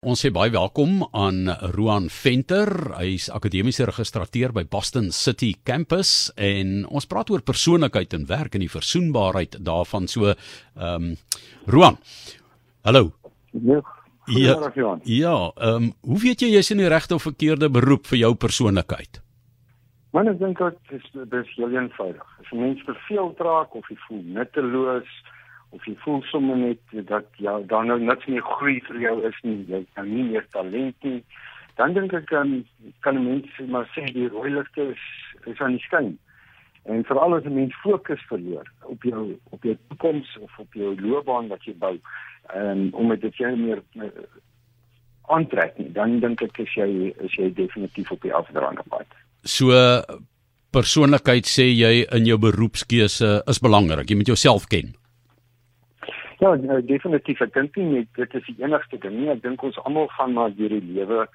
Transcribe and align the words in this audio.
Ons 0.00 0.22
sê 0.24 0.30
baie 0.32 0.48
welkom 0.48 1.02
aan 1.12 1.50
Roan 1.74 2.06
Venter. 2.08 2.70
Hy's 2.96 3.26
akademiese 3.36 3.84
registreer 3.84 4.54
by 4.56 4.62
Boston 4.64 5.10
City 5.12 5.50
Campus 5.60 6.30
en 6.40 6.86
ons 6.88 7.04
praat 7.04 7.28
oor 7.28 7.42
persoonlikheid 7.44 8.16
en 8.16 8.24
werk 8.30 8.56
en 8.56 8.64
die 8.64 8.72
versoenbaarheid 8.72 9.58
daarvan. 9.60 10.06
So 10.08 10.30
ehm 10.32 11.10
um, 11.10 11.10
Roan. 11.68 11.98
Hallo. 12.88 13.10
Ja. 13.52 13.82
Ja, 14.32 14.56
ja 15.04 15.34
ehm 15.60 15.90
um, 15.90 15.92
hoe 16.00 16.20
weet 16.24 16.46
jy 16.46 16.54
jy's 16.54 16.72
in 16.72 16.80
die 16.80 16.88
regte 16.88 17.18
of 17.18 17.28
verkeerde 17.28 17.68
beroep 17.68 18.08
vir 18.08 18.22
jou 18.22 18.32
persoonlikheid? 18.40 19.20
Man, 20.16 20.32
ek 20.32 20.40
dink 20.40 20.64
dit 20.64 20.96
is 20.96 21.12
dis 21.12 21.52
heel 21.58 21.76
eenvoudig. 21.76 22.24
As 22.40 22.48
'n 22.48 22.64
mens 22.64 22.80
verveel 22.88 23.34
raak 23.36 23.76
of 23.76 23.84
jy 23.92 24.00
voel 24.08 24.24
nutteloos 24.24 25.12
of 25.70 25.84
jy 25.86 25.94
voel 26.04 26.22
sommer 26.30 26.58
net 26.58 26.80
dat 27.08 27.26
ja 27.38 27.58
dan 27.70 27.90
nou 27.90 27.98
niks 28.02 28.26
meer 28.26 28.42
groei 28.42 28.80
vir 28.88 28.98
jou 29.04 29.14
is 29.28 29.38
nie 29.46 29.60
jy 29.68 29.84
het 29.84 30.08
nie 30.08 30.26
meer 30.32 30.46
talent 30.54 31.06
nie. 31.06 31.20
Dan 31.78 31.94
dink 31.94 32.12
ek 32.16 32.26
kan 32.26 32.64
'n 33.14 33.24
mens 33.24 33.60
maar 33.68 33.86
sê 33.94 34.04
die 34.12 34.28
rooi 34.28 34.50
ligte 34.50 34.90
is 34.90 35.04
is 35.46 35.60
aan 35.60 35.78
die 35.78 35.86
skyn. 35.86 36.18
En 36.84 37.04
veral 37.04 37.34
as 37.34 37.44
'n 37.44 37.54
mens 37.54 37.74
fokus 37.82 38.22
verloor 38.28 38.66
op 38.82 39.02
jou 39.02 39.38
op 39.50 39.62
jou 39.62 39.76
toekoms 39.88 40.38
of 40.40 40.58
op 40.58 40.74
jou 40.74 41.00
loopbaan 41.00 41.48
wat 41.48 41.64
jy 41.64 41.74
bou 41.78 41.98
um, 42.54 42.88
om 42.92 43.16
dit 43.16 43.36
jy 43.36 43.54
meer 43.56 43.82
uh, 43.94 44.10
aantrek 45.28 45.78
nie 45.78 45.92
dan 45.92 46.20
dink 46.20 46.42
ek 46.42 46.58
is 46.58 46.74
jy 46.74 47.14
is 47.20 47.34
jy 47.34 47.52
definitief 47.54 48.10
op 48.10 48.22
die 48.22 48.34
afdraande 48.34 48.82
pad. 48.88 49.06
So 49.44 49.70
persoonlikheid 50.70 51.46
sê 51.46 51.70
jy 51.70 52.06
in 52.10 52.26
jou 52.26 52.38
beroepskeuse 52.38 53.42
is 53.46 53.58
belangrik. 53.58 54.10
Jy 54.10 54.16
moet 54.16 54.26
jouself 54.26 54.66
ken 54.66 54.99
Ja, 56.40 56.54
nou, 56.56 56.78
definitief. 56.88 57.40
Ek 57.44 57.50
dink 57.52 57.74
nie 57.76 58.06
dit 58.16 58.34
is 58.38 58.46
die 58.46 58.54
enigste 58.62 58.96
ding 59.02 59.18
nie. 59.18 59.26
Ek 59.28 59.42
dink 59.44 59.60
ons 59.66 59.76
almal 59.84 60.06
gaan 60.14 60.32
maar 60.32 60.54
deur 60.56 60.72
die 60.72 60.94
lewe 60.96 61.26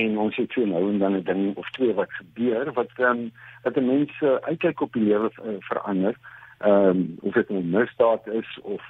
en 0.00 0.14
ons 0.18 0.36
het 0.40 0.54
so 0.56 0.64
nou 0.64 0.80
en 0.88 0.96
dan 1.02 1.16
'n 1.18 1.26
ding 1.28 1.42
of 1.60 1.68
twee 1.76 1.92
wat 1.98 2.12
gebeur 2.20 2.72
wat 2.72 2.88
dan 2.96 3.18
um, 3.18 3.32
dat 3.66 3.76
mense 3.76 4.30
uitkyk 4.48 4.80
op 4.80 4.92
die 4.96 5.02
lewe 5.02 5.28
uh, 5.44 5.56
verander. 5.68 6.16
Ehm 6.64 6.88
um, 6.88 7.18
of 7.20 7.34
dit 7.34 7.50
'n 7.50 7.70
misdaad 7.70 8.26
is 8.26 8.58
of 8.62 8.80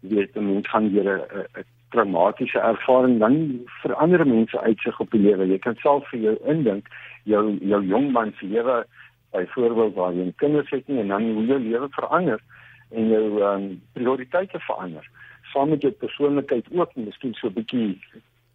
jy 0.00 0.14
weet 0.14 0.36
'n 0.36 0.46
mens 0.52 0.68
gaan 0.70 0.88
deur 0.94 1.26
'n 1.58 1.66
traumatiese 1.90 2.58
ervaring 2.58 3.18
dan 3.18 3.66
verander 3.82 4.26
mense 4.26 4.60
uitsig 4.60 5.00
op 5.00 5.10
die 5.10 5.20
lewe. 5.20 5.48
Jy 5.48 5.58
kan 5.58 5.74
self 5.82 6.08
vir 6.08 6.20
jou 6.20 6.36
indink 6.46 6.86
jou 7.24 7.58
jou 7.60 7.82
jong 7.84 8.12
man 8.12 8.32
se 8.38 8.46
lewe 8.46 8.86
byvoorbeeld 9.30 9.94
waar 9.94 10.14
jy 10.14 10.32
kinders 10.36 10.70
het 10.70 10.88
nie, 10.88 11.00
en 11.00 11.08
dan 11.08 11.22
hoe 11.22 11.46
jou 11.46 11.60
lewe 11.60 11.88
verander 11.90 12.40
en 12.90 13.08
jou 13.08 13.42
um, 13.42 13.82
prioriteite 13.92 14.60
verander. 14.60 15.10
Saam 15.52 15.68
met 15.68 15.82
jou 15.82 15.92
persoonlikheid 15.92 16.66
ook, 16.72 16.96
miskien 16.96 17.34
so 17.34 17.48
'n 17.48 17.52
bietjie 17.52 18.00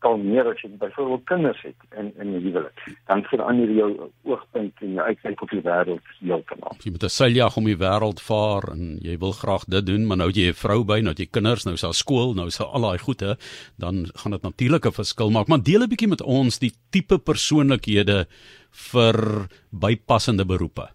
kalmeer 0.04 0.50
as 0.52 0.62
jy 0.64 0.70
byvoorbeeld 0.80 1.24
kinders 1.32 1.62
het 1.64 1.86
in 2.00 2.12
in 2.22 2.34
'n 2.36 2.42
huwelik. 2.46 2.78
Dan 3.08 3.24
verander 3.32 3.72
jou 3.72 4.10
oogpunt 4.24 4.74
en 4.82 4.94
jou 4.98 5.06
uitkyk 5.08 5.42
op 5.42 5.50
die 5.50 5.62
wêreld 5.62 6.08
heeltemal. 6.20 6.76
Jy 6.84 6.92
moet 6.92 7.04
'n 7.04 7.18
seiljag 7.20 7.58
om 7.58 7.66
die 7.66 7.78
wêreld 7.78 8.22
vaar 8.22 8.64
en 8.72 8.98
jy 9.02 9.18
wil 9.18 9.32
graag 9.32 9.64
dit 9.66 9.86
doen, 9.86 10.08
maar 10.08 10.18
nou 10.18 10.30
jy 10.30 10.48
'n 10.50 10.62
vrou 10.64 10.84
by, 10.84 11.00
nou 11.00 11.14
jy 11.16 11.28
kinders, 11.32 11.64
nou 11.64 11.76
is 11.76 11.82
daar 11.82 11.94
skool, 11.94 12.34
nou 12.34 12.48
is 12.48 12.60
al 12.60 12.82
daai 12.82 12.98
goede, 12.98 13.38
dan 13.78 14.06
gaan 14.14 14.32
dit 14.32 14.42
natuurlik 14.42 14.86
'n 14.86 14.92
verskil 14.92 15.30
maak. 15.30 15.48
Maar 15.48 15.64
deel 15.64 15.82
'n 15.84 15.90
bietjie 15.90 16.08
met 16.08 16.22
ons 16.22 16.60
die 16.60 16.74
tipe 16.90 17.18
persoonlikhede 17.20 18.26
vir 18.72 19.48
bypassende 19.72 20.46
beroepe. 20.46 20.90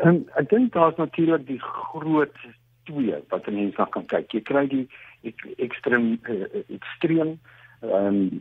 En 0.00 0.28
ek 0.34 0.48
dink 0.48 0.72
daar's 0.72 0.96
natuurlik 0.96 1.46
die 1.46 1.60
groot 1.60 2.36
twee 2.84 3.14
wat 3.28 3.46
'n 3.46 3.54
mens 3.54 3.76
na 3.76 3.84
kan 3.84 4.06
kyk. 4.06 4.32
Jy 4.32 4.40
kry 4.40 4.66
die 4.66 4.88
ek, 5.22 5.46
ekstrem 5.56 6.18
uh, 6.28 6.46
ekstrem 6.68 7.38
ehm 7.80 8.06
um, 8.06 8.40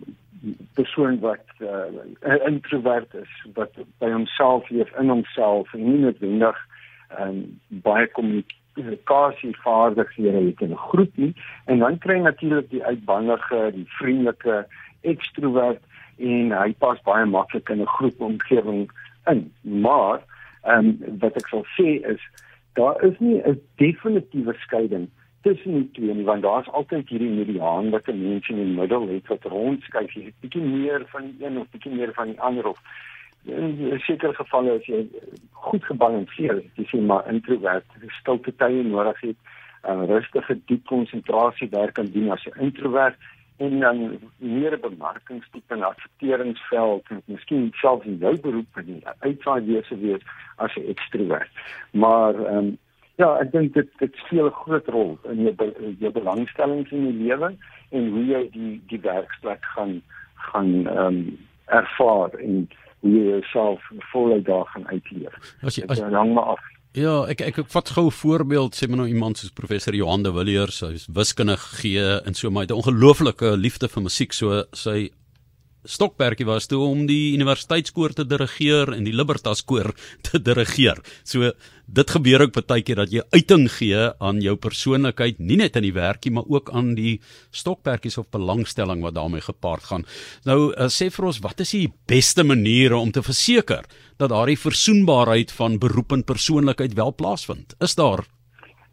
persoon 0.73 1.19
wat 1.19 1.45
uh, 1.59 1.85
introvert 2.45 3.13
is 3.13 3.45
wat 3.53 3.71
by 3.97 4.11
homself 4.11 4.69
leef 4.69 4.97
in 4.99 5.09
homself 5.09 5.73
en 5.73 5.91
nie 5.91 5.99
noodwendig 5.99 6.67
ehm 7.17 7.27
um, 7.27 7.59
baie 7.69 8.07
kommunikasievaardighede 8.07 10.45
het 10.47 10.61
in 10.61 10.71
'n 10.71 10.85
groep 10.89 11.15
nie 11.15 11.35
en 11.65 11.79
dan 11.79 11.97
kry 11.97 12.15
jy 12.15 12.21
natuurlik 12.21 12.69
die 12.69 12.83
uitbandige, 12.83 13.71
die 13.73 13.87
vriendelike 13.99 14.65
ekstrovert 15.01 15.81
en 16.17 16.51
hy 16.51 16.73
pas 16.73 17.01
baie 17.01 17.25
maklik 17.25 17.69
in 17.69 17.81
'n 17.81 17.95
groepomgewing 17.97 18.91
in. 19.25 19.53
Maar 19.61 20.19
Ehm 20.63 20.87
um, 20.87 21.17
wat 21.19 21.35
ek 21.35 21.47
sal 21.47 21.65
sê 21.77 21.97
is 22.13 22.21
daar 22.73 23.03
is 23.03 23.17
nie 23.19 23.41
'n 23.41 23.61
definitiewe 23.75 24.53
skeiding 24.65 25.09
tussen 25.41 25.73
die 25.73 25.91
twee 25.91 26.13
nie 26.13 26.25
want 26.25 26.43
daar's 26.43 26.69
altyd 26.69 27.09
hierdie 27.09 27.29
mediaan 27.29 27.89
wat 27.89 28.07
'n 28.07 28.21
mens 28.23 28.49
in 28.49 28.55
die 28.55 28.75
middel 28.79 29.07
het 29.07 29.27
wat 29.27 29.43
rondskuif 29.43 30.13
jy 30.13 30.23
'n 30.25 30.33
bietjie 30.41 30.61
meer 30.61 31.05
van 31.07 31.31
die 31.31 31.45
een 31.45 31.57
of 31.57 31.69
bietjie 31.71 31.95
meer 31.95 32.13
van 32.13 32.27
die 32.27 32.39
ander 32.39 32.67
of 32.67 32.79
in 33.45 33.99
sekere 34.05 34.33
gevalle 34.33 34.71
as 34.71 34.85
jy 34.85 35.07
goed 35.51 35.83
gebalanseer 35.85 36.57
is 36.57 36.71
jy 36.75 36.85
sê 36.91 37.01
maar 37.01 37.27
introvert 37.27 37.85
stilte 38.19 38.55
tye 38.55 38.83
nodig 38.83 39.21
het 39.21 39.39
uh, 39.89 40.03
rustige 40.13 40.59
diep 40.65 40.85
konsentrasie 40.85 41.69
werk 41.69 41.93
kan 41.93 42.11
doen 42.13 42.31
as 42.31 42.45
'n 42.45 42.59
introvert 42.59 43.17
en 43.61 43.79
dan 43.79 44.19
meer 44.37 44.79
bemarkingstipe 44.79 45.73
en 45.73 45.83
adverteringsveld 45.83 47.09
en 47.09 47.21
miskien 47.25 47.67
selfs 47.81 48.05
in 48.05 48.17
jou 48.23 48.33
beroep 48.45 48.79
in 48.81 48.87
die 48.93 49.03
uitsaai 49.25 49.61
wese 49.67 49.97
wees 50.01 50.23
as 50.55 50.75
'n 50.75 50.89
ekstrovert. 50.93 51.51
Maar 51.91 52.33
ehm 52.35 52.57
um, 52.57 52.77
ja, 53.15 53.29
ek 53.43 53.51
dink 53.51 53.73
dit 53.73 53.89
dit 53.99 54.15
speel 54.25 54.47
'n 54.47 54.59
groot 54.63 54.87
rol 54.87 55.17
in 55.29 55.41
jou 55.45 55.55
jou 55.99 56.11
belangstellings 56.11 56.91
in 56.91 57.05
die 57.09 57.27
lewe 57.27 57.55
en 57.89 58.09
hoe 58.09 58.25
jy 58.25 58.43
die 58.51 58.81
die 58.87 59.01
werksplek 59.01 59.65
gaan 59.75 60.01
gaan 60.35 60.87
ehm 60.87 61.05
um, 61.05 61.37
ervaar 61.65 62.29
en 62.33 62.69
hoe 62.99 63.11
jy 63.11 63.25
jouself 63.29 63.91
voluit 64.11 64.45
daar 64.45 64.65
gaan 64.65 64.87
uitleef. 64.87 65.55
As 65.61 65.75
jy 65.75 65.85
as, 65.87 65.99
hang 65.99 66.33
maar 66.33 66.43
af 66.43 66.61
Ja, 66.91 67.21
ek 67.31 67.39
ek, 67.39 67.59
ek 67.61 67.69
vat 67.71 67.89
gou 67.95 68.09
'n 68.09 68.11
voorbeeld, 68.11 68.75
sê 68.75 68.87
maar 68.87 68.97
nou 68.97 69.07
iemand 69.07 69.37
soos 69.37 69.53
professor 69.55 69.95
Johan 69.95 70.23
de 70.23 70.31
Villiers, 70.31 70.81
hy's 70.81 71.07
wiskundige 71.07 71.75
gee 71.79 72.19
en 72.27 72.33
so 72.33 72.51
maar 72.51 72.63
hy 72.63 72.67
het 72.67 72.71
'n 72.75 72.83
ongelooflike 72.83 73.55
liefde 73.55 73.87
vir 73.87 74.03
musiek, 74.03 74.33
so 74.33 74.65
sy 74.73 75.09
Stokperdjie 75.81 76.45
was 76.45 76.67
toe 76.69 76.83
om 76.85 77.07
die 77.09 77.33
universiteitskoor 77.33 78.13
te 78.13 78.25
dirigeer 78.29 78.93
en 78.93 79.03
die 79.03 79.15
Libertas 79.15 79.63
koor 79.65 79.95
te 80.27 80.37
dirigeer. 80.37 81.01
So 81.23 81.53
dit 81.87 82.09
gebeur 82.09 82.45
ook 82.45 82.67
baie 82.67 82.83
keer 82.83 83.01
dat 83.01 83.11
jy 83.11 83.23
uiting 83.33 83.67
gee 83.71 84.11
aan 84.21 84.41
jou 84.41 84.55
persoonlikheid, 84.55 85.39
nie 85.39 85.57
net 85.57 85.75
in 85.75 85.83
die 85.83 85.95
werkie 85.95 86.31
maar 86.31 86.45
ook 86.47 86.69
aan 86.69 86.93
die 86.95 87.19
stokperdjies 87.51 88.17
of 88.17 88.29
belangstelling 88.29 89.01
wat 89.01 89.15
daarmee 89.15 89.41
gepaard 89.41 89.83
gaan. 89.83 90.05
Nou 90.45 90.71
uh, 90.71 90.87
sê 90.87 91.09
vir 91.09 91.25
ons, 91.25 91.41
wat 91.41 91.59
is 91.59 91.71
die 91.71 91.91
beste 92.07 92.43
maniere 92.43 92.97
om 92.97 93.11
te 93.11 93.23
verseker 93.25 93.89
dat 94.21 94.29
daardie 94.29 94.59
versoenbaarheid 94.59 95.51
van 95.51 95.79
beroep 95.81 96.11
en 96.11 96.23
persoonlikheid 96.23 96.93
wel 96.93 97.15
plaasvind? 97.15 97.75
Is 97.79 97.95
daar 97.95 98.25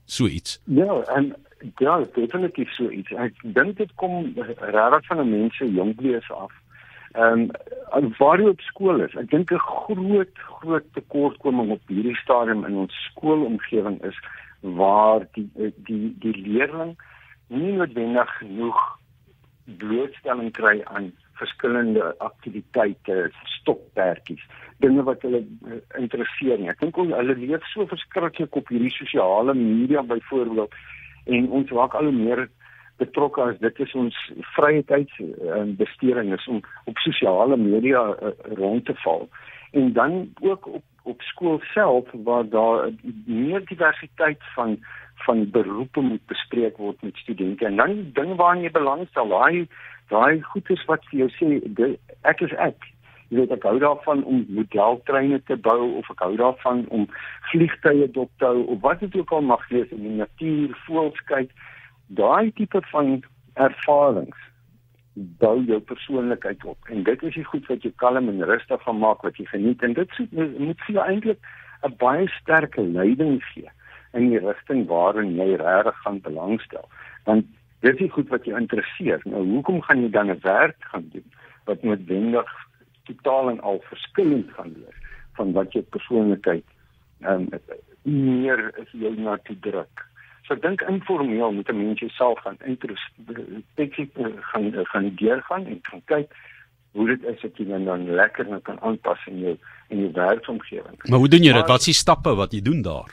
so 0.04 0.26
iets? 0.26 0.60
Ja, 0.64 1.02
en 1.14 1.34
ja, 1.76 2.00
definitief 2.14 2.72
so 2.72 2.88
iets. 2.88 3.12
Ek 3.12 3.36
dink 3.42 3.76
dit 3.76 3.92
kom 4.00 4.32
regtig 4.34 5.06
van 5.06 5.20
'n 5.20 5.30
mens 5.30 5.56
se 5.56 5.68
jonkwees 5.72 6.30
af 6.30 6.52
Ehm 7.12 7.50
um, 7.96 8.14
waar 8.18 8.40
jy 8.40 8.50
op 8.52 8.60
skool 8.60 9.00
is, 9.00 9.14
ek 9.16 9.30
dink 9.30 9.52
'n 9.52 9.58
groot 9.58 10.34
groot 10.60 10.84
tekortkoming 10.92 11.70
op 11.72 11.80
hierdie 11.88 12.16
stadium 12.16 12.64
in 12.68 12.76
ons 12.84 12.94
skoolomgewing 13.08 13.96
is 14.04 14.18
waar 14.60 15.24
die 15.32 15.48
die 15.88 16.12
die 16.24 16.36
leerling 16.36 16.92
nie 17.48 17.72
noodwendig 17.72 18.30
genoeg 18.38 18.82
blootstelling 19.80 20.52
kry 20.52 20.82
aan 20.84 21.12
verskillende 21.40 22.14
aktiwiteite, 22.18 23.30
stokperdjies, 23.56 24.44
dinge 24.84 25.02
wat 25.06 25.22
hulle 25.26 25.42
uh, 25.42 25.80
interesseer 25.98 26.60
nie. 26.60 26.70
Ek 26.72 26.80
dink 26.82 26.96
hulle 27.00 27.36
leef 27.38 27.66
so 27.72 27.86
verskriklik 27.90 28.56
op 28.56 28.70
hierdie 28.72 28.94
sosiale 28.94 29.54
media 29.54 30.04
byvoorbeeld 30.06 30.74
en 31.28 31.50
ons 31.60 31.74
raak 31.76 31.96
al 31.98 32.12
meer 32.14 32.46
betrokke 32.98 33.42
as 33.44 33.58
dit 33.62 33.80
is 33.84 33.94
ons 33.94 34.16
vrye 34.56 34.82
tyd 34.86 35.10
en 35.54 35.76
besteding 35.78 36.32
is 36.34 36.46
om 36.50 36.62
op 36.90 37.02
sosiale 37.04 37.58
media 37.60 38.04
uh, 38.14 38.32
rond 38.58 38.86
te 38.86 38.94
val. 39.04 39.28
En 39.76 39.92
dan 39.92 40.22
ook 40.40 40.66
op 40.78 40.84
op 41.08 41.22
skool 41.22 41.60
self 41.72 42.08
waar 42.12 42.48
daar 42.48 42.90
meer 43.26 43.64
diversiteit 43.64 44.42
van 44.54 44.78
van 45.14 45.50
beroepe 45.50 46.00
moet 46.00 46.26
bespreek 46.26 46.76
word 46.76 47.02
met 47.02 47.16
studente. 47.16 47.66
En 47.66 47.76
dan 47.76 48.10
ding 48.12 48.36
waarna 48.36 48.66
jy 48.66 48.70
belangstel 48.70 49.28
daai 49.28 49.66
daai 50.12 50.42
goedes 50.52 50.84
wat 50.88 51.04
vir 51.10 51.24
jou 51.24 51.30
sê 51.36 51.48
ek 52.32 52.44
is 52.46 52.54
ek 52.68 52.86
jy 53.28 53.40
weet 53.40 53.54
ek 53.56 53.64
hou 53.68 53.76
daarvan 53.82 54.24
om 54.24 54.44
modeltreine 54.56 55.40
te 55.50 55.56
bou 55.68 55.80
of 56.00 56.10
ek 56.14 56.22
hou 56.24 56.34
daarvan 56.40 56.84
om 56.94 57.06
vliegtye 57.50 58.08
dop 58.16 58.30
te 58.38 58.48
hou 58.48 58.64
of 58.74 58.80
wat 58.84 59.00
dit 59.04 59.16
ook 59.20 59.32
al 59.36 59.44
mag 59.44 59.64
wees 59.72 59.90
in 59.96 60.04
die 60.06 60.16
natuur 60.20 60.76
voels 60.86 61.20
kyk 61.30 61.52
daai 62.20 62.52
tipe 62.60 62.82
van 62.92 63.18
ervarings 63.54 64.46
bou 65.42 65.56
jou 65.66 65.80
persoonlikheid 65.82 66.62
op. 66.64 66.78
En 66.94 67.02
dit 67.02 67.22
is 67.26 67.34
die 67.34 67.44
goed 67.44 67.66
wat 67.66 67.82
jy 67.82 67.90
kalm 67.98 68.28
en 68.30 68.44
rustig 68.46 68.82
van 68.84 69.00
maak 69.02 69.24
wat 69.26 69.36
jy 69.36 69.48
geniet. 69.50 69.82
En 69.82 69.96
dit 69.96 70.18
moet 70.30 70.84
vir 70.86 70.94
jou 70.94 71.04
eintlik 71.04 71.40
'n 71.82 71.96
baie 71.98 72.28
sterk 72.38 72.76
leiding 72.76 73.42
gee 73.50 73.66
in 74.14 74.30
die 74.30 74.38
rigting 74.38 74.86
waarin 74.86 75.34
jy 75.34 75.56
regtig 75.58 75.98
gaan 76.04 76.20
belangstel. 76.22 76.86
Want 77.24 77.46
Dis 77.86 77.98
nie 78.02 78.10
goed 78.10 78.30
wat 78.32 78.46
jou 78.46 78.58
interesseer. 78.58 79.22
Nou 79.24 79.44
hoekom 79.46 79.82
gaan 79.86 80.02
jy 80.02 80.10
dan 80.10 80.30
'n 80.30 80.40
werk 80.42 80.76
gaan 80.90 81.08
doen 81.12 81.28
wat 81.64 81.82
noodwendig 81.82 82.50
totaal 83.10 83.50
en 83.54 83.60
al 83.60 83.80
verskillend 83.90 84.50
gaan 84.56 84.74
wees 84.78 85.00
van 85.38 85.52
wat 85.56 85.72
jou 85.76 85.84
persoonlikheid 85.96 86.64
ehm 87.20 87.48
um, 87.52 87.62
meer 88.08 88.60
is 88.80 88.92
jy 88.96 89.10
na 89.20 89.36
te 89.44 89.54
druk. 89.60 90.04
So 90.46 90.56
ek 90.56 90.62
dink 90.62 90.84
informeel 90.88 91.52
moet 91.52 91.68
'n 91.68 91.76
mens 91.76 92.00
jouself 92.00 92.38
gaan 92.44 92.56
introspektief 92.64 94.08
gaan 94.50 94.72
gaan 94.92 95.14
deurgaan 95.14 95.66
en 95.66 95.78
gaan 95.82 96.04
kyk 96.04 96.32
hoe 96.92 97.06
dit 97.06 97.22
is 97.22 97.40
dat 97.40 97.56
jy 97.56 97.84
dan 97.84 98.10
lekker 98.10 98.60
kan 98.62 98.80
aanpas 98.80 99.26
in 99.26 99.38
jou 99.38 99.56
in 99.88 99.98
jou 99.98 100.12
werksomgewing. 100.12 100.96
Maar 101.08 101.18
hoe 101.18 101.28
doen 101.28 101.42
jy 101.42 101.52
dit? 101.52 101.66
Wat 101.66 101.80
is 101.80 101.92
die 101.92 101.94
stappe 101.94 102.34
wat 102.34 102.52
jy 102.52 102.62
doen 102.62 102.82
daar? 102.82 103.12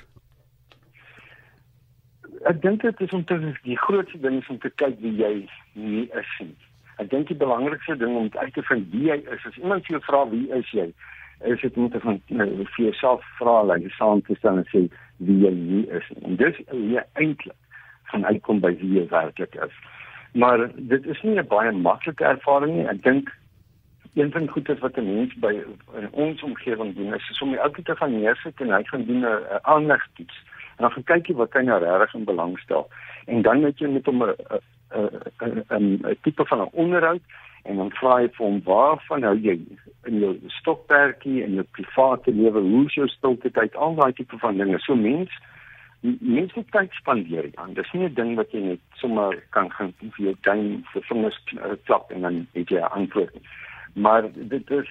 Ek 2.45 2.61
dink 2.61 2.81
dit 2.81 3.01
is 3.01 3.11
om 3.11 3.25
te 3.25 3.37
die 3.63 3.77
grootste 3.77 4.19
ding 4.19 4.41
is 4.41 4.49
om 4.49 4.59
te 4.59 4.69
kyk 4.69 4.99
wie 4.99 5.15
jy 5.17 5.49
nie 5.73 6.07
is 6.13 6.31
nie. 6.39 6.55
Ek 6.97 7.09
dink 7.09 7.27
die 7.27 7.35
belangrikste 7.37 7.97
ding 7.97 8.15
om 8.15 8.29
uit 8.33 8.53
te 8.53 8.63
vind 8.63 8.87
wie 8.91 9.09
jy 9.09 9.19
is, 9.33 9.45
as 9.45 9.57
iemand 9.57 9.87
jou 9.87 9.99
vra 10.01 10.23
wie 10.29 10.47
is 10.55 10.71
jy, 10.71 10.87
is 11.43 11.61
dit 11.61 11.75
moet 11.75 11.95
van 12.01 12.21
nou, 12.27 12.47
vir 12.75 12.85
jouself 12.85 13.23
vra 13.39 13.61
like, 13.63 13.89
saam 13.97 14.21
te 14.21 14.35
staan 14.35 14.61
en 14.63 14.69
sê 14.71 14.85
wie 15.17 15.39
jy 15.43 15.51
nie 15.51 15.85
is. 15.99 16.07
En 16.23 16.35
dis 16.35 16.61
jy 16.71 17.03
eintlik 17.13 17.55
van 18.11 18.25
uitkom 18.25 18.61
by 18.63 18.71
wie 18.79 18.99
jy 18.99 19.07
werklik 19.11 19.55
is. 19.55 19.73
Maar 20.35 20.69
dit 20.75 21.05
is 21.05 21.21
nie 21.23 21.39
'n 21.39 21.47
baie 21.47 21.71
maklike 21.71 22.23
ervaring 22.23 22.75
nie. 22.75 22.87
Ek 22.87 23.03
dink 23.03 23.31
een 24.15 24.31
van 24.31 24.41
die 24.41 24.49
goedes 24.51 24.79
wat 24.79 24.97
'n 24.97 25.13
mens 25.13 25.33
by 25.33 25.63
ons 26.11 26.43
omgewing 26.43 26.95
doen 26.95 27.13
is 27.13 27.41
om 27.41 27.49
die 27.49 27.59
ou 27.59 27.71
te 27.83 27.95
gaan 27.95 28.19
neersit 28.19 28.61
en 28.61 28.71
hy 28.71 28.83
gaan 28.83 29.05
doen 29.05 29.25
'n 29.25 29.59
aanlegtoets 29.61 30.37
en 30.75 30.83
dan 30.83 30.91
gaan 30.91 31.03
kyk 31.03 31.27
jy 31.27 31.35
wat 31.35 31.53
hy 31.53 31.61
nou 31.61 31.79
regtig 31.79 32.13
in 32.13 32.23
belang 32.23 32.59
stel 32.59 32.89
en 33.25 33.41
dan 33.41 33.61
net 33.61 33.79
jy 33.79 33.87
met 33.87 34.05
hom 34.05 34.23
'n 34.23 34.35
'n 34.95 35.99
'n 36.03 36.17
tipe 36.21 36.45
van 36.45 36.61
'n 36.61 36.73
onderhoud 36.73 37.21
en 37.63 37.75
dan 37.75 37.91
vra 37.91 38.21
jy 38.21 38.29
vir 38.37 38.45
hom 38.45 38.61
waarvan 38.63 39.23
hou 39.23 39.35
jy 39.35 39.59
in 40.05 40.19
jou 40.19 40.33
stokperdjie 40.59 41.43
en 41.43 41.53
jou 41.53 41.65
private 41.71 42.31
lewe? 42.31 42.59
Hoe 42.59 42.85
is 42.85 42.93
jou 42.93 43.07
stilte 43.07 43.51
tyd? 43.51 43.75
Al 43.75 43.95
daai 43.95 44.13
tipe 44.13 44.37
van 44.37 44.57
dinge. 44.57 44.79
So 44.79 44.95
mens 44.95 45.31
mense 46.19 46.63
tyd 46.71 46.91
spandeer 46.93 47.51
dan 47.51 47.73
dis 47.73 47.91
nie 47.93 48.05
'n 48.05 48.13
ding 48.13 48.35
wat 48.35 48.51
jy 48.51 48.61
net 48.61 48.79
sommer 48.93 49.43
kan 49.49 49.71
gaan 49.71 49.93
vir 49.99 50.25
jou 50.25 50.35
duim 50.41 50.83
vir 50.93 51.01
vingers 51.01 51.39
klap 51.85 52.11
en 52.11 52.21
dan 52.21 52.47
het 52.53 52.69
jy 52.69 52.79
'n 52.79 52.95
antwoord 52.99 53.33
nie. 53.33 53.43
Maar 53.93 54.23
dit 54.33 54.71
is 54.71 54.89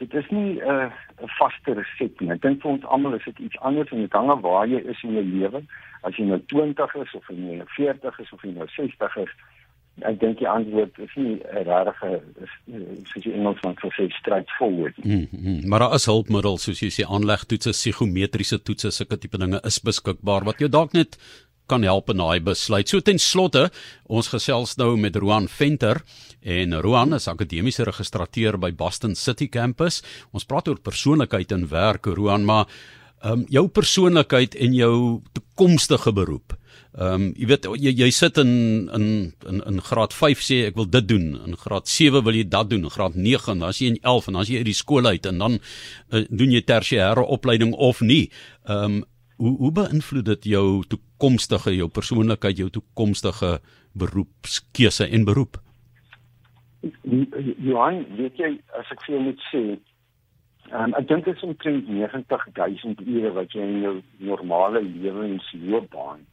dit 0.00 0.14
is 0.14 0.28
nie 0.30 0.56
'n 0.56 0.64
uh, 0.64 0.90
vaste 1.38 1.72
resep 1.76 2.20
nie. 2.20 2.30
Ek 2.32 2.42
dink 2.42 2.62
vir 2.62 2.70
ons 2.70 2.84
almal 2.84 3.14
is 3.14 3.24
dit 3.24 3.38
iets 3.38 3.58
anders 3.58 3.90
en 3.90 4.00
dit 4.00 4.12
hang 4.12 4.30
af 4.30 4.40
waar 4.40 4.66
jy 4.66 4.80
is 4.92 5.02
in 5.02 5.12
jou 5.12 5.24
lewe. 5.24 5.62
As 6.02 6.16
jy 6.16 6.24
nou 6.24 6.40
20 6.46 6.94
is 7.04 7.14
of 7.14 7.28
jy 7.28 7.36
nou 7.36 7.68
40 7.76 8.20
is 8.20 8.32
of 8.32 8.42
jy 8.42 8.52
nou 8.56 8.66
60 8.76 9.16
is, 9.24 9.34
ek 10.00 10.20
dink 10.20 10.38
die 10.38 10.48
antwoord 10.48 10.98
is 10.98 11.14
nie 11.16 11.34
'n 11.52 11.64
regte 11.68 12.22
soos 13.12 13.24
jy 13.24 13.32
Engels 13.32 13.60
van 13.60 13.76
sê 13.76 14.08
straightforward. 14.10 15.04
Mm 15.04 15.28
-hmm. 15.30 15.68
Maar 15.68 15.78
daar 15.78 15.94
is 15.94 16.06
hulpmiddels 16.06 16.62
soos 16.62 16.80
jy 16.80 16.90
sê 16.90 17.04
aanlegtoetse, 17.04 17.70
psigometriese 17.70 18.62
toetse, 18.62 18.90
sulke 18.90 19.18
tipe 19.18 19.38
dinge 19.38 19.60
is 19.64 19.82
beskikbaar 19.82 20.44
wat 20.44 20.58
jou 20.58 20.68
dalk 20.68 20.92
net 20.92 21.18
kan 21.70 21.86
help 21.86 22.10
in 22.12 22.20
daai 22.22 22.40
besluit. 22.44 22.90
So 22.90 23.00
ten 23.04 23.20
slotte, 23.22 23.68
ons 24.10 24.30
gesels 24.32 24.76
nou 24.80 24.96
met 25.00 25.16
Roan 25.16 25.48
Venter 25.48 26.02
en 26.42 26.74
Roan 26.82 27.14
is 27.14 27.28
akademiese 27.30 27.86
registrateur 27.88 28.58
by 28.60 28.72
Boston 28.74 29.14
City 29.14 29.50
Campus. 29.52 30.00
Ons 30.34 30.48
praat 30.48 30.70
oor 30.70 30.80
persoonlikheid 30.82 31.52
en 31.56 31.68
werk, 31.70 32.10
Roan, 32.18 32.46
maar 32.48 32.66
ehm 33.20 33.42
um, 33.42 33.44
jou 33.52 33.66
persoonlikheid 33.68 34.54
en 34.56 34.74
jou 34.74 34.96
toekomstige 35.36 36.12
beroep. 36.16 36.54
Ehm 36.98 37.12
um, 37.12 37.26
jy 37.36 37.46
weet 37.46 37.66
jy, 37.78 37.92
jy 38.00 38.08
sit 38.10 38.38
in 38.40 38.88
in 38.96 39.04
in 39.46 39.60
in 39.68 39.82
graad 39.84 40.14
5 40.16 40.40
sê 40.42 40.56
ek 40.70 40.78
wil 40.80 40.88
dit 40.90 41.06
doen, 41.06 41.36
in 41.46 41.58
graad 41.60 41.86
7 41.88 42.24
wil 42.24 42.34
jy 42.34 42.48
dat 42.48 42.70
doen, 42.70 42.82
in 42.88 42.90
graad 42.90 43.14
9 43.14 43.52
en 43.52 43.60
dan 43.60 43.68
as 43.68 43.78
jy 43.78 43.92
in 43.92 44.00
11 44.02 44.26
en 44.26 44.32
dan 44.32 44.42
as 44.42 44.50
jy 44.50 44.58
uit 44.58 44.70
die 44.70 44.78
skool 44.78 45.06
uit 45.06 45.26
en 45.26 45.38
dan 45.38 45.58
uh, 45.60 46.24
doen 46.30 46.50
jy 46.56 46.64
tersiêre 46.64 47.22
opleiding 47.36 47.74
of 47.76 48.00
nie. 48.00 48.30
Ehm 48.66 49.00
um, 49.00 49.04
hoe 49.40 49.56
hoe 49.56 49.72
beïnvloed 49.72 50.26
dit 50.28 50.48
jou 50.52 50.64
toekomstige 50.92 51.72
jou 51.72 51.88
persoonlikheid 51.88 52.58
jou 52.60 52.68
toekomstige 52.70 53.58
beroepskeuse 54.00 55.06
en 55.08 55.24
beroep? 55.28 55.56
Johan 57.64 58.02
weet 58.18 58.40
jy 58.40 58.50
as 58.76 58.90
ek 58.92 59.06
vir 59.06 59.14
jou 59.16 59.22
moet 59.28 59.46
sê 59.48 59.62
um, 60.76 60.92
ek 60.98 61.08
dink 61.08 61.24
dit 61.28 61.36
is 61.36 61.46
omtrent 61.46 61.88
90000 61.88 63.00
ure 63.06 63.32
wat 63.38 63.56
jy 63.56 63.64
in 63.64 63.80
jou 63.86 63.94
normale 64.32 64.82
lewensloopbaan 64.84 66.26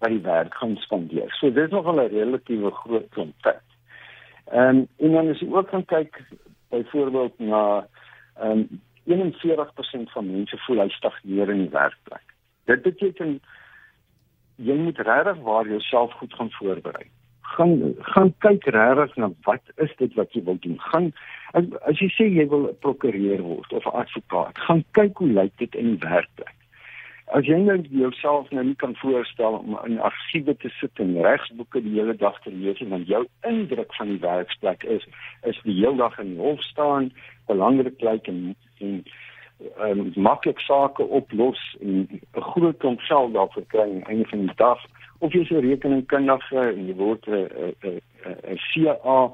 by 0.00 0.10
die 0.12 0.24
werk 0.24 0.56
gaan 0.60 0.76
spandeer. 0.84 1.28
So 1.40 1.52
dit 1.52 1.68
is 1.68 1.72
nog 1.76 1.88
'n 1.92 2.08
relatiewe 2.12 2.72
groot 2.80 3.08
klomp 3.12 3.50
um, 3.52 4.86
en 5.04 5.12
dan 5.12 5.28
as 5.28 5.40
jy 5.40 5.50
ook 5.52 5.68
gaan 5.68 5.84
kyk 5.84 6.22
byvoorbeeld 6.72 7.38
na 7.38 7.86
um, 8.40 8.64
41% 9.04 10.10
van 10.16 10.32
mense 10.32 10.56
voel 10.66 10.82
hy 10.84 10.88
stagneer 10.96 11.52
in 11.52 11.62
die 11.66 11.76
werkplek 11.76 12.35
Dit 12.66 12.82
beteken 12.82 13.38
jy 14.56 14.74
moet 14.74 14.98
regtig 14.98 15.38
waar 15.44 15.68
jouself 15.68 16.12
goed 16.12 16.34
gaan 16.34 16.50
voorberei. 16.50 17.06
Gaan 17.40 17.94
gaan 17.98 18.34
kyk 18.38 18.64
regtig 18.74 19.16
na 19.16 19.30
wat 19.48 19.62
is 19.76 19.92
dit 19.96 20.14
wat 20.14 20.32
jy 20.32 20.42
wil 20.44 20.58
doen. 20.60 20.78
Gaan 20.90 21.12
as, 21.52 21.64
as 21.86 22.00
jy 22.02 22.10
sê 22.16 22.28
jy 22.28 22.48
wil 22.50 22.68
'n 22.68 22.78
prokureur 22.80 23.42
word 23.42 23.72
of 23.72 23.86
'n 23.86 23.98
advokaat, 24.02 24.58
gaan 24.58 24.84
kyk 24.98 25.18
hoe 25.18 25.32
lyk 25.32 25.52
dit 25.56 25.74
in 25.74 25.96
die 25.96 26.08
werkplek. 26.08 26.54
As 27.34 27.46
jy 27.46 27.56
nou 27.58 27.80
jouself 27.90 28.50
nou 28.50 28.64
nie 28.64 28.76
kan 28.78 28.94
voorstel 28.96 29.58
om 29.58 29.78
in 29.84 29.98
argiewe 29.98 30.56
te 30.56 30.68
sit 30.80 30.98
en 31.02 31.22
regsboeke 31.22 31.82
die 31.82 31.98
hele 31.98 32.14
dag 32.14 32.38
te 32.42 32.52
lees 32.52 32.80
en 32.80 32.90
dan 32.94 33.02
jou 33.02 33.26
indruk 33.42 33.94
van 33.94 34.08
die 34.08 34.20
werksplek 34.22 34.84
is 34.84 35.06
is 35.42 35.58
die 35.62 35.74
hele 35.74 35.96
dag 35.96 36.18
in 36.18 36.34
die 36.34 36.42
hof 36.42 36.62
staan, 36.62 37.12
belangrik 37.46 38.00
lyk 38.00 38.28
en 38.28 38.54
en 38.78 39.04
um, 39.80 40.12
maklik 40.14 40.60
sake 40.60 41.02
oplos 41.02 41.76
en 41.80 42.08
'n 42.10 42.40
groot 42.40 42.76
klomp 42.76 43.00
geld 43.00 43.32
daarvoor 43.32 43.66
kry 43.66 43.80
aan 43.80 44.00
die 44.00 44.04
einde 44.04 44.28
van 44.28 44.38
die 44.38 44.56
dag 44.56 44.80
of 45.18 45.32
jy 45.32 45.46
'n 45.50 45.68
rekeningkundige 45.68 46.60
en 46.60 46.86
jy 46.86 46.94
word 46.94 47.26
'n 47.26 47.48
'n 48.52 48.58
CA 48.72 49.32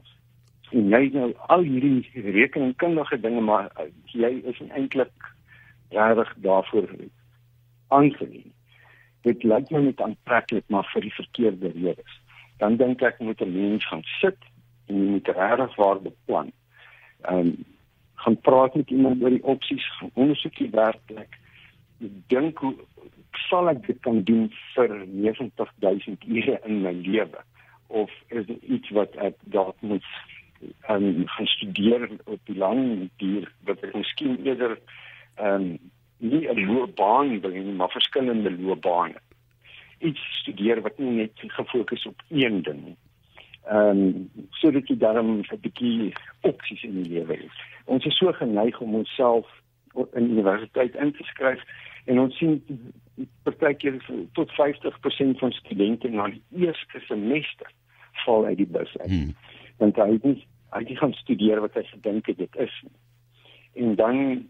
en 0.71 0.89
jy 0.89 1.11
nou 1.13 1.33
al 1.47 1.63
hierdie 1.63 2.09
rekeningkundige 2.15 3.21
dinge 3.21 3.41
maar 3.41 3.71
uh, 3.81 3.87
jy 4.05 4.41
is 4.45 4.61
eintlik 4.69 5.13
regtig 5.91 6.35
daarvoor 6.37 6.89
aangeneem. 7.89 8.53
Dit 9.23 9.43
lyk 9.43 9.71
my 9.71 9.81
net 9.81 10.01
aantreklik 10.01 10.65
maar 10.67 10.89
vir 10.93 11.01
die 11.01 11.15
verkeerde 11.15 11.73
redes. 11.75 12.21
Dan 12.59 12.77
dink 12.77 13.03
ek 13.03 13.19
moet 13.19 13.41
'n 13.41 13.53
mens 13.53 13.87
gaan 13.87 14.03
sit 14.21 14.39
en 14.87 14.97
jy 14.97 15.11
moet 15.11 15.29
regtig 15.29 15.77
waar 15.77 16.01
beplan. 16.01 16.53
Ehm 17.23 17.39
um, 17.39 17.65
gaan 18.23 18.41
praat 18.41 18.75
met 18.75 18.91
iemand 18.91 19.23
oor 19.23 19.35
die 19.35 19.45
opsies, 19.45 19.87
ondersoek 20.15 20.57
die 20.57 20.71
werkplek. 20.71 21.39
Dink 22.33 22.59
hoe 22.63 22.75
sal 23.49 23.71
ek 23.73 23.87
dit 23.87 23.99
kan 24.07 24.23
doen 24.29 24.49
vir 24.75 24.95
90000 25.07 26.27
ure 26.29 26.59
in 26.69 26.83
my 26.85 26.93
lewe? 26.93 27.43
Of 27.87 28.13
is 28.29 28.47
dit 28.47 28.63
iets 28.77 28.93
wat 28.99 29.17
ek 29.29 29.39
dalk 29.55 29.77
moet 29.81 30.07
um, 30.89 31.27
gaan 31.35 31.51
studeer 31.57 32.09
op 32.25 32.41
die 32.51 32.59
lang 32.59 33.09
duur 33.23 33.51
wat 33.69 33.83
ek 33.83 33.99
miskien 33.99 34.39
eerder 34.47 34.79
ehm 35.41 35.75
um, 35.75 35.75
nie 36.23 36.47
'n 36.47 36.67
loopbaan 36.67 37.41
wil 37.43 37.51
hê 37.51 37.63
maar 37.75 37.91
verskillende 37.91 38.51
loopbane. 38.55 39.19
Iets 39.99 40.23
studeer 40.41 40.81
wat 40.81 40.99
nie 40.99 41.11
net 41.11 41.43
gefokus 41.59 42.07
op 42.07 42.23
een 42.31 42.63
ding 42.63 42.85
nie 42.85 42.99
ehm 43.71 43.99
um, 43.99 44.31
sodat 44.51 44.89
jy 44.89 44.97
dan 44.99 45.19
'n 45.19 45.61
bietjie 45.61 46.13
opsies 46.41 46.83
in 46.83 47.03
die 47.03 47.13
lewe 47.13 47.37
het. 47.37 47.59
Ons 47.85 48.05
is 48.05 48.17
so 48.19 48.33
geneig 48.33 48.81
om 48.81 48.95
onsself 48.95 49.47
in 50.13 50.31
universiteit 50.31 50.95
in 50.95 51.13
te 51.13 51.23
skryf 51.23 51.63
en 52.05 52.19
ons 52.19 52.37
sien 52.37 52.63
partykeer 53.43 54.01
tot 54.33 54.51
50% 54.51 55.39
van 55.39 55.53
studente 55.53 56.09
na 56.09 56.29
die 56.29 56.43
eerste 56.51 57.01
semester 57.07 57.71
val 58.25 58.45
uit 58.45 58.57
die 58.57 58.67
bus 58.67 58.97
uit. 58.99 59.11
Hmm. 59.11 59.35
Want 59.77 59.97
hy 59.97 60.11
het 60.13 60.25
nie 60.25 60.47
hy 60.73 60.85
het 60.89 60.99
gaan 60.99 61.13
studeer 61.13 61.61
wat 61.61 61.75
hy 61.75 61.83
gedink 61.83 62.27
het 62.27 62.39
dit 62.39 62.57
is. 62.57 62.85
En 63.75 63.95
dan 63.95 64.49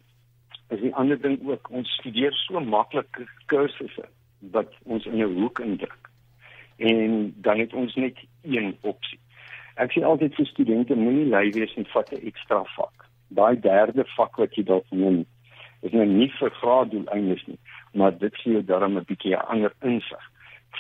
is 0.68 0.80
die 0.80 0.94
ander 0.94 1.20
ding 1.20 1.40
ook 1.48 1.70
ons 1.70 1.90
studeer 1.98 2.32
so 2.32 2.60
maklik 2.60 3.26
kursusse 3.46 4.06
wat 4.54 4.72
ons 4.82 5.06
in 5.06 5.18
'n 5.18 5.40
hoek 5.40 5.58
indruk 5.58 6.01
en 6.90 7.34
dan 7.36 7.58
het 7.58 7.74
ons 7.74 7.94
net 7.94 8.18
een 8.42 8.76
opsie. 8.80 9.18
Ek 9.80 9.94
sê 9.94 10.02
altyd 10.04 10.34
vir 10.36 10.46
studente 10.46 10.96
moenie 10.98 11.28
lui 11.30 11.50
wees 11.54 11.74
en 11.80 11.86
vat 11.94 12.10
'n 12.12 12.26
ekstra 12.30 12.64
vak. 12.76 13.06
Daai 13.28 13.60
derde 13.60 14.04
vak 14.16 14.36
wat 14.36 14.56
jy 14.56 14.64
dalk 14.64 14.90
neem 14.90 15.24
is 15.82 15.92
nou 15.92 16.06
nie 16.06 16.30
vir 16.38 16.50
graaddoeleindes 16.50 17.46
nie, 17.46 17.58
maar 17.94 18.18
dit 18.18 18.36
gee 18.36 18.52
jou 18.52 18.64
darm 18.64 18.96
'n 18.98 19.04
bietjie 19.10 19.34
'n 19.36 19.48
ander 19.54 19.72
insig. 19.82 20.24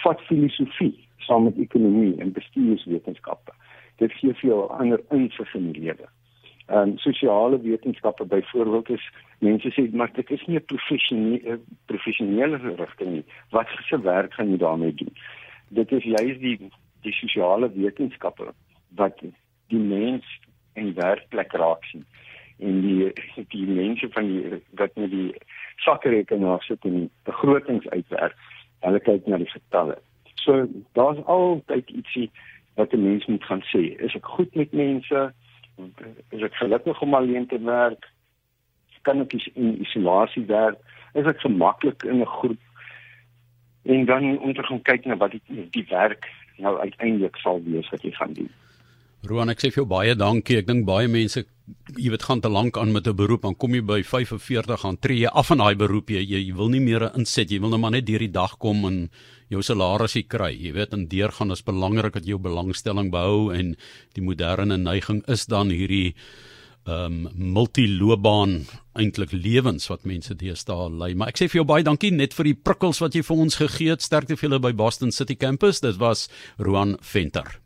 Vat 0.02 0.20
filosofie 0.28 1.08
saam 1.18 1.44
met 1.44 1.58
ekonomie 1.58 2.20
en 2.20 2.32
bestuurswetenskappe. 2.32 3.52
Dit 3.98 4.12
gee 4.12 4.34
vir 4.34 4.50
jou 4.50 4.60
'n 4.64 4.78
ander 4.80 5.00
insig 5.10 5.54
in 5.54 5.72
die 5.72 5.82
lewe. 5.82 6.08
Ehm 6.66 6.88
um, 6.88 6.98
sosiale 6.98 7.60
wetenskappe 7.60 8.24
byvoorbeeld 8.24 8.90
is 8.90 9.10
mense 9.38 9.70
sê 9.70 9.92
maar 9.92 10.12
dit 10.12 10.30
is 10.30 10.46
nie 10.46 10.56
'n 10.58 10.64
professionele 10.64 11.60
professionele 11.86 12.56
rigting 12.76 13.10
nie. 13.10 13.24
Wat 13.50 13.66
se 13.88 14.00
werk 14.00 14.34
gaan 14.34 14.50
jy 14.50 14.56
daarmee 14.56 14.94
doen? 14.94 15.14
Dit 15.74 15.92
is 15.92 16.04
juist 16.04 16.40
die 16.40 16.70
die 17.02 17.12
sosiale 17.12 17.70
wetenskappe 17.74 18.52
wat 18.98 19.22
die 19.72 19.78
mens 19.78 20.26
in 20.78 20.94
werkplek 20.94 21.52
raak 21.52 21.84
sien. 21.90 22.04
En 22.58 22.80
die 22.84 23.10
die 23.54 23.66
mense 23.66 24.08
van 24.14 24.28
die 24.30 24.62
wat 24.80 24.94
met 25.00 25.10
die 25.10 25.34
sakrekenaar 25.84 26.62
sit 26.62 26.84
en 26.88 27.10
begrotings 27.28 27.88
uitwerk 27.88 28.36
hulle 28.86 29.00
kyk 29.00 29.26
na 29.26 29.38
die 29.42 29.50
getalle. 29.50 29.98
So 30.42 30.66
daar's 30.98 31.22
altyd 31.30 31.90
ietsie 31.90 32.30
wat 32.74 32.92
'n 32.92 33.02
mens 33.02 33.26
moet 33.26 33.44
gaan 33.44 33.62
sê. 33.72 33.82
Is 34.06 34.14
ek 34.14 34.26
goed 34.26 34.54
met 34.54 34.72
mense? 34.72 35.32
Is 36.30 36.42
ek 36.42 36.54
gelukkig 36.54 37.00
om 37.00 37.14
alleen 37.14 37.46
te 37.46 37.58
werk? 37.58 38.10
Kan 39.02 39.20
ek 39.20 39.32
in 39.54 39.80
isolasie 39.80 40.46
werk? 40.46 40.78
Is 41.14 41.26
ek 41.26 41.40
gemaklik 41.40 42.02
in 42.02 42.20
'n 42.20 42.34
groep 42.38 42.60
en 43.84 44.04
dan 44.06 44.38
om 44.38 44.54
te 44.54 44.62
gaan 44.62 44.82
kyk 44.82 45.06
na 45.06 45.16
wat 45.16 45.34
die, 45.34 45.42
die 45.74 45.86
werk 45.90 46.28
nou 46.62 46.78
uiteindelik 46.78 47.36
sal 47.42 47.62
wees 47.64 47.88
wat 47.90 48.02
jy 48.02 48.12
gaan 48.16 48.34
doen. 48.36 48.50
Roan, 49.22 49.50
ek 49.52 49.60
sê 49.62 49.70
vir 49.70 49.84
jou 49.84 49.90
baie 49.90 50.14
dankie. 50.18 50.58
Ek 50.58 50.66
dink 50.66 50.86
baie 50.86 51.08
mense 51.10 51.44
jy 51.96 52.10
weet 52.10 52.24
gaan 52.26 52.40
te 52.42 52.50
lank 52.50 52.76
aan 52.76 52.92
met 52.92 53.06
'n 53.06 53.16
beroep, 53.16 53.42
dan 53.42 53.54
kom 53.54 53.74
jy 53.74 53.82
by 53.82 54.02
45 54.02 54.80
gaan 54.80 54.98
tree 54.98 55.20
jy 55.20 55.30
af 55.32 55.46
van 55.46 55.58
daai 55.58 55.76
beroep 55.76 56.10
jy, 56.10 56.20
jy 56.20 56.54
wil 56.54 56.68
nie 56.68 56.80
meer 56.80 57.10
insit, 57.14 57.50
jy 57.50 57.60
wil 57.60 57.70
net 57.70 57.80
maar 57.80 57.90
net 57.90 58.06
deur 58.06 58.18
die 58.18 58.32
dag 58.32 58.58
kom 58.58 58.84
en 58.84 59.10
jou 59.48 59.62
salarisie 59.62 60.24
kry. 60.24 60.50
Jy 60.50 60.72
weet, 60.72 60.92
en 60.92 61.06
deurgaan 61.06 61.52
is 61.52 61.62
belangrik 61.62 62.12
dat 62.12 62.24
jy 62.24 62.30
jou 62.30 62.38
belangstelling 62.38 63.10
behou 63.10 63.52
en 63.54 63.76
die 64.14 64.22
moderne 64.22 64.76
neiging 64.76 65.22
is 65.28 65.46
dan 65.46 65.70
hierdie 65.70 66.14
ehm 66.82 67.26
um, 67.26 67.52
multiloopbaan 67.54 68.64
eintlik 68.98 69.32
lewens 69.32 69.86
wat 69.88 70.04
mense 70.08 70.34
deesdae 70.34 70.88
lei. 70.90 71.12
Maar 71.14 71.30
ek 71.32 71.38
sê 71.38 71.48
vir 71.48 71.62
jou 71.62 71.68
baie 71.68 71.86
dankie 71.86 72.10
net 72.10 72.34
vir 72.34 72.50
die 72.50 72.58
prikkels 72.58 73.00
wat 73.04 73.14
jy 73.14 73.22
vir 73.22 73.44
ons 73.46 73.60
gegee 73.60 73.94
het. 73.94 74.02
Sterkte 74.02 74.36
vir 74.36 74.48
julle 74.48 74.62
by 74.66 74.72
Boston 74.76 75.14
City 75.14 75.38
Campus. 75.38 75.80
Dit 75.80 76.00
was 76.02 76.28
Roan 76.58 76.96
Venter. 77.00 77.60